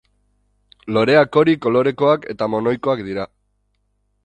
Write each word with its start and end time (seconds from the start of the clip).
Loreak 0.97 1.37
hori 1.41 1.53
kolorekoak 1.67 2.27
eta 2.35 2.49
monoikoak 2.57 3.07
dira. 3.11 3.31